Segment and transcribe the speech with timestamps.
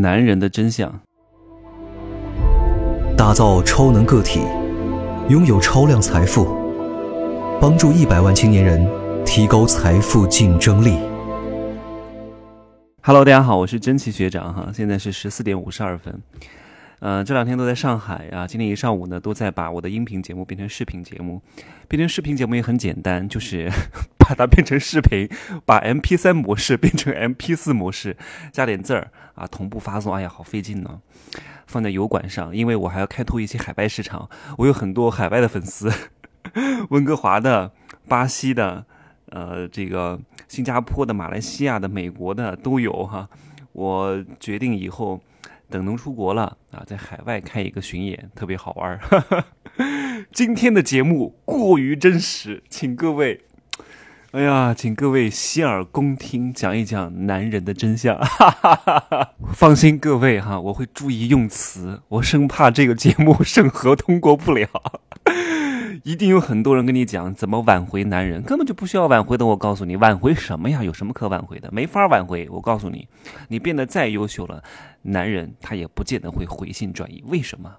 [0.00, 0.98] 男人的真相，
[3.18, 4.40] 打造超能个体，
[5.28, 6.48] 拥有超量财富，
[7.60, 8.88] 帮助一百万青年人
[9.26, 10.96] 提高财富竞争力。
[13.02, 16.18] Hello，大家好，我是真奇学长哈，现在是十四点五十二分。
[17.00, 21.40] 呃，这两天都在上海啊，今天一上午呢都在把我的音频节目变成视频节目，
[21.88, 23.70] 变成视频节目也很简单，就是
[24.20, 25.26] 把它变成视频，
[25.64, 28.18] 把 M P 三模式变成 M P 四模式，
[28.52, 30.14] 加点字儿啊，同步发送。
[30.14, 31.00] 哎呀，好费劲呢，
[31.66, 34.28] 放在油管上，因为我还要开拓一些海外市场，
[34.58, 35.90] 我有很多海外的粉丝，
[36.90, 37.72] 温哥华的、
[38.08, 38.84] 巴西的、
[39.30, 43.26] 呃，这个新加坡的、马来西亚的、美国的都有哈。
[43.72, 45.18] 我决定以后。
[45.72, 49.00] 等能出国了在海外开一个巡演，特别好玩儿。
[50.32, 53.40] 今天的节目过于真实，请各位，
[54.32, 58.18] 哎呀，请各位洗耳恭听，讲一讲男人的真相。
[59.54, 64.68] 放心，各位哈，我会注意用词，我生怕这个节目 审核通过不了。
[66.02, 69.44] 一定有很多人跟你讲怎么挽回男人，根本就不需要挽回的。
[69.44, 70.82] 我告诉你，挽回什么呀？
[70.82, 71.68] 有什么可挽回的？
[71.72, 72.48] 没法挽回。
[72.48, 73.06] 我告诉你，
[73.48, 74.62] 你变得再优秀了，
[75.02, 77.22] 男人他也不见得会回心转意。
[77.26, 77.76] 为什么？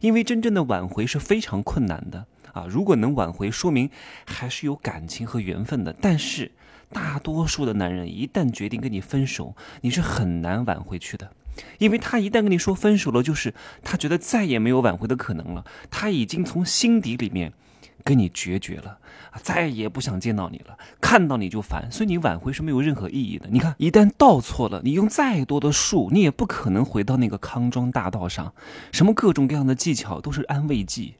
[0.00, 2.64] 因为真正的挽回是非常困难的啊！
[2.68, 3.90] 如果能挽回，说明
[4.24, 5.94] 还是有感情和缘分的。
[6.00, 6.50] 但是
[6.90, 11.30] 大多数的男人一旦决定跟你分手，你是很难挽回去的。
[11.78, 17.52] 因为他一旦跟你说分手了，就是他觉得再也没有挽回的可能了，他已经从心底里面
[18.04, 18.98] 跟你决绝了，
[19.42, 23.48] 再也不想见到你了，看到你就烦，所以你挽回是没有任何意义的。
[23.50, 28.54] 你看，一旦道错了，你用再多的术，你也不可能回到那个康庄大道上，
[28.92, 31.14] 什么各种各样的技巧都是安慰剂，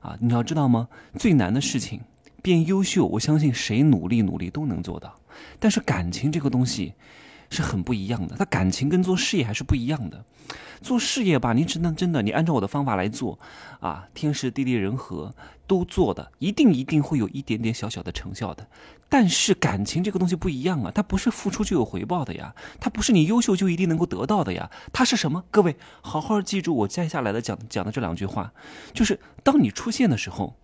[0.00, 0.88] 啊，你要知道吗？
[1.18, 2.02] 最难的事情
[2.42, 5.18] 变优秀，我相信谁努力努力都能做到，
[5.58, 6.94] 但是感情这个东西。
[7.50, 10.24] 是很不一样的，他感情跟做事业还是不一样的。
[10.80, 13.38] 做事业吧，你只能真的，你按照我的方法来做，
[13.80, 15.34] 啊，天时地利人和
[15.66, 18.66] 都做的，一定一定会有一点点小小的成效的。
[19.08, 25.42] 但是感情这个东西不一样啊，它不是付出就有回报的呀，它不是你优秀就一定能够得到的呀，它是什么？
[25.50, 28.52] 各位好好记住我接下来的讲讲的这两句话，
[28.92, 30.54] 就是当你出现的时候，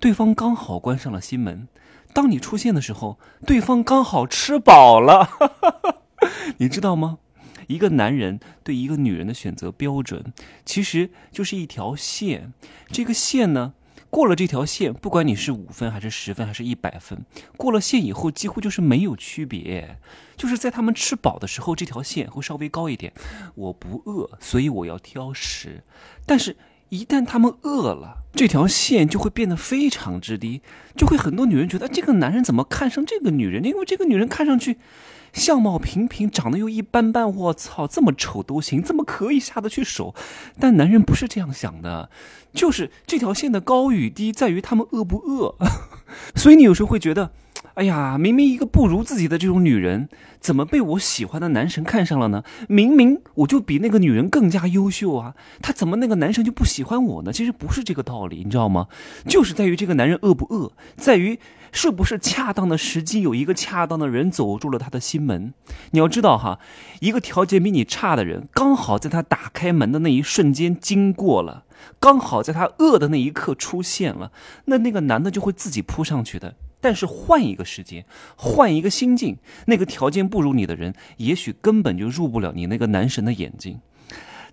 [0.00, 1.66] 对方刚好关上了心门；
[2.14, 5.28] 当你出现的时候，对方刚好吃饱了。
[6.58, 7.18] 你知道吗？
[7.66, 10.32] 一个男人对一个女人的选择标准，
[10.64, 12.54] 其实就是一条线。
[12.90, 13.74] 这个线呢，
[14.08, 17.26] 过了这条线，不管你是五分还是十分还是一百分，
[17.58, 19.98] 过了线以后，几乎就是没有区别。
[20.36, 23.12] 就是在他们吃饱的时候，这条线会稍微高一点。
[23.54, 25.82] 我不饿，所以我要挑食。
[26.24, 26.56] 但是，
[26.90, 30.62] 一旦他们饿了，这条线就会变得非常之低，
[30.96, 33.64] 就会很多女人觉得这个男人怎么看上这个女人？
[33.64, 34.78] 因为这个女人看上去。
[35.30, 40.14] 相貌平平，长得又一般般，我操，这么丑都行，怎么可以下得去手？
[40.58, 42.08] 但男人不是这样想的，
[42.54, 45.54] 就是这条线的高与低在于他们饿不饿。
[46.34, 47.32] 所以你有时候会觉得。
[47.78, 50.08] 哎呀，明明一个不如自己的这种女人，
[50.40, 52.42] 怎么被我喜欢的男神看上了呢？
[52.68, 57.32] 明明我就比那个女人更加优秀啊，他怎么那个男生就不喜欢我呢？
[57.32, 58.88] 其实不是这个道理，你知道吗？
[59.28, 61.38] 就是在于这个男人饿不饿，在于
[61.70, 65.54] 是不是恰当的时机有一个恰当的人走入了他的心门。
[65.92, 66.58] 你要知道哈，
[66.98, 71.62] 一个条件比你差的人，刚好在他打开门的那一瞬间经过了，
[72.00, 74.32] 刚好在他饿的那一刻出现了，
[74.64, 76.56] 那那个男的就会自己扑上去的。
[76.80, 78.04] 但是换一个时间，
[78.36, 83.80] 换一个心境，那个条件不如你的人，也许根本就入不了你那个男神的眼睛。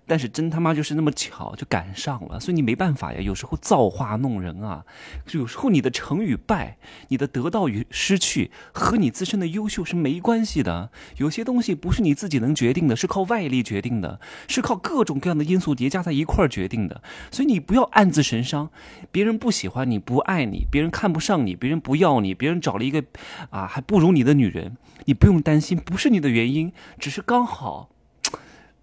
[0.06, 3.20] 但是真他妈就是那么巧，就赶上了，所以你没办法呀。
[3.20, 4.84] 有时候造化弄人啊，
[5.32, 6.78] 有时候你的成与败，
[7.08, 10.90] 你的得到与失去，和你自身的优秀是没关系的。
[11.16, 17.02] 有些东西不是你自己能决定的，是靠外力决定的，是靠各种各样的因素叠加在一块儿决定的。
[17.32, 18.70] 所以你不要暗自神伤，
[19.10, 23.02] 别人不喜欢你，不爱你，别人看不上你，别人不要你，别人找了一个
[23.50, 27.90] 啊还不如你的女人，你不用担心，不是你的原因，只是刚好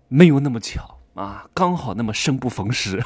[0.10, 1.00] 没有那么巧。
[1.14, 3.02] 啊，刚好那么生不逢时，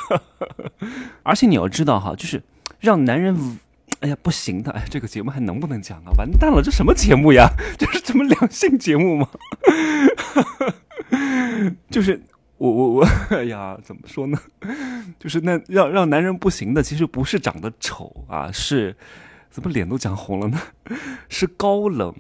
[1.24, 2.42] 而且你要知道哈，就是
[2.80, 3.60] 让男人，
[4.00, 6.12] 哎呀不行的，哎，这个节目还能不能讲啊？
[6.18, 7.50] 完蛋了，这什么节目呀？
[7.78, 9.28] 这是什么两性节目吗？
[11.90, 12.22] 就是
[12.58, 14.40] 我我我，哎呀，怎么说呢？
[15.20, 18.96] 就是那让让男人不行的，其实不是长得丑啊，是
[19.50, 20.58] 怎么脸都讲红了呢？
[21.28, 22.16] 是高冷。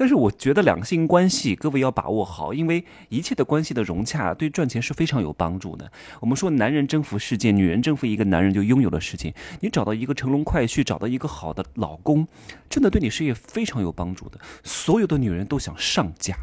[0.00, 5.92] 但是我觉得两性关系各位要把握好，因为一切的关系的融洽对赚钱是非常有帮助的。
[6.20, 9.34] 我们说男人征服世界，女人征服一个男人就拥有了世界。
[9.60, 12.26] 你找到一个乘龙快婿，找到一个好的老公，
[12.70, 14.40] 真的对你事业非常有帮助的。
[14.64, 16.34] 所有的女人都想上架。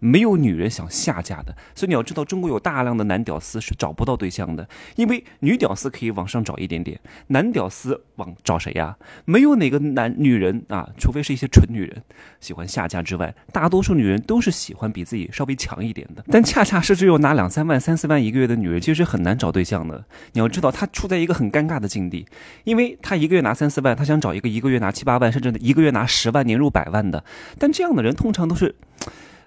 [0.00, 8.96] 没有女人想下嫁的，所以你要知道，中国有大量的男屌丝是找不到对象的，因为女屌丝可以往上找一点点，男屌丝往找谁呀？
[9.24, 12.02] 没有哪个男女人啊，除非是一些蠢女人
[12.40, 16.24] 喜欢下嫁之外，大多数女人都是喜欢比自己稍微强一点的。
[16.30, 20.04] 但恰恰是只有拿两三万、三四万一个月的女人，其实很难找对象的。
[20.32, 22.26] 你要知道，她处在一个很尴尬的境地，
[22.64, 27.24] 因为她一个月拿三四万，她想找一个一个月拿七八万，甚至一个月拿十万、年入百万的。
[27.58, 28.74] 但这样的人通常都是。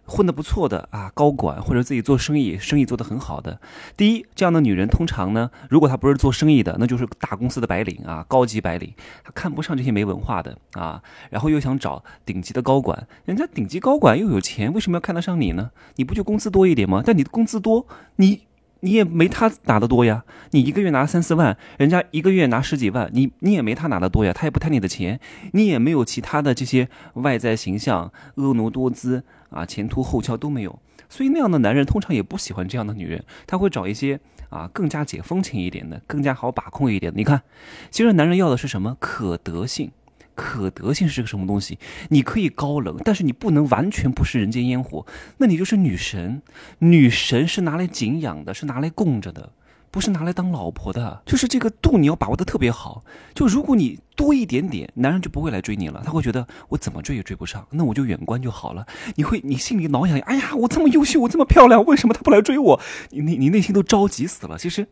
[0.06, 3.60] 混得不错的啊，高管或者自己做生意，生意做得很好的。
[3.96, 15.72] 第一，这样的女人通常呢，如果她不是做生意的，那就是大公司的白领啊，高级白领，她看不上这些没文化的啊，然后又想找顶级的高管，人家顶级高管又有钱，为什么要看得上你呢？
[15.96, 17.02] 你不就工资多一点吗？
[17.06, 18.42] 但你的工资多，你。
[18.86, 25.22] 你也没他拿得多呀，你一个月拿三四万，人家一个月拿十几万，你你也没他拿得多呀，他也不贪你的钱，
[25.54, 29.24] 你也没有其他的这些外在形象，婀娜多姿
[29.54, 34.20] 啊，前凸后翘都没有，所以那样的男人通常也不喜欢这样的女人，他会找一些
[34.50, 37.18] 啊更加解风情一点的，更加好把控一点的。
[37.18, 37.42] 你看，
[37.90, 38.98] 其实男人要的是什么？
[39.00, 39.92] 可得性。
[40.36, 41.78] 可得性是个什么东西？
[42.10, 45.06] 你可以高冷，但是你不能完全不食人间烟火，
[45.38, 46.42] 那你就是女神。
[46.80, 49.52] 女神是拿来敬仰的，是拿来供着的，
[49.94, 51.22] 不是拿来当老婆的。
[51.24, 53.04] 就是这个度你要把握的特别好。
[53.36, 58.88] 就如果你多一点点，男人就不会来追你了，他会觉得我怎么追也追不上，那我就远观就好了。
[59.18, 62.82] 你会，你心里挠痒痒，哎呀，我这么优秀，我这么漂亮，为什么他不来追我？
[63.12, 64.58] 你你你内心都着急死了。
[64.58, 64.88] 其实，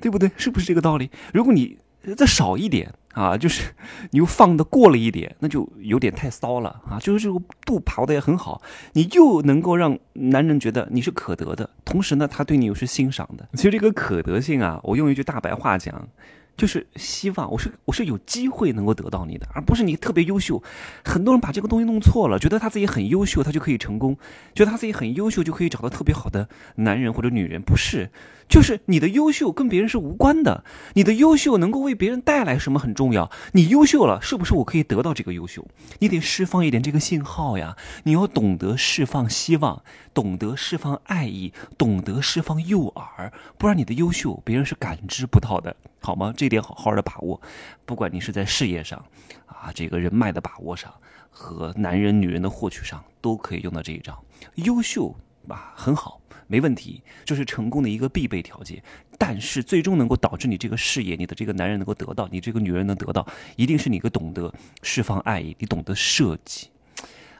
[0.00, 0.30] 对不对？
[0.38, 1.10] 是不是这个道理？
[1.34, 1.76] 如果你
[2.16, 2.92] 再少一点。
[3.12, 3.74] 啊，就是
[4.12, 6.98] 你又放的过了一点，那就有点太骚了啊！
[6.98, 8.62] 就是这个度把握的也很好，
[8.94, 13.46] 你又能够让男人觉得你是可得的，同时呢，他对你又是欣赏的。
[13.52, 16.08] 其实这个可得性啊，我用一句大白话讲。
[16.56, 20.62] 就是希望我是我是有机会能够得到你的，而不是你特别优秀。
[21.04, 24.14] 很多人把这个东西弄错了，觉得他自己很优秀，他就可以成功；
[24.54, 27.60] 觉得他自己很优秀，就可以找到特别好的男人或者女人。
[27.62, 28.10] 不是，
[28.48, 30.62] 就是你的优秀跟别人是无关的。
[30.94, 33.30] 你的优秀能够为别人带来什么很重要。
[33.52, 35.66] 你优秀了，是不是我可以得到这个优秀？
[35.98, 37.76] 你得释放一点这个信号呀。
[38.04, 39.82] 你要懂得释放希望，
[40.14, 45.74] 懂得释放爱意，懂得释放诱饵，不然你的优秀别人是感知不到的。
[46.02, 46.34] 好吗？
[46.36, 47.40] 这点好好的把握，
[47.86, 49.02] 不管你是在事业上，
[49.46, 50.92] 啊，这个人脉的把握上，
[51.30, 54.22] 和男人女人的获取上，都可以用到这一招。
[54.56, 55.14] 优秀
[55.48, 58.82] 啊，很好，没问题，这是成功的一个必备条件。
[59.16, 63.24] 但是最终能够导致你这个事业，你的这个男人能够得到，你这个女人能得到，
[63.54, 64.52] 一定是你个懂得
[64.82, 66.68] 释放爱意，你懂得设计。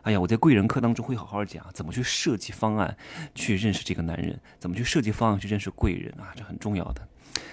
[0.03, 2.97] 哎呀，我在贵人课当中会好好讲怎么去设计方案，
[3.35, 7.08] 去认识这个男人，怎么去设计方案去认识贵人啊，这很重要的。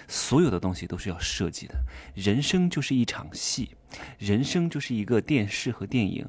[0.08, 1.76] 所有的东西都是要设计的，
[2.14, 3.70] 人生就是一场戏，
[4.18, 6.26] 人生就是一个电视和电影，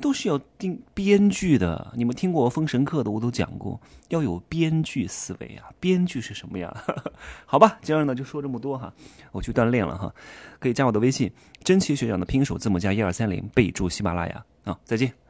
[0.00, 1.92] 都是要定编剧的。
[1.96, 5.68] 你们听过《封神课》的，我都讲过，要有编剧思维啊。
[5.80, 6.84] 编剧是什么呀？
[7.46, 8.92] 好吧，今儿呢就说这么多哈，
[9.32, 10.14] 我去锻炼了哈，
[10.58, 11.30] 可以加我的微信，
[11.62, 15.23] 真奇学长的拼手字母加一二三零，备注喜马拉雅啊，再见。